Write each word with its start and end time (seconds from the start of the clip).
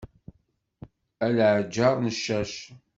A 1.25 1.27
leɛǧer 1.37 1.95
n 1.99 2.07
ccac. 2.17 2.53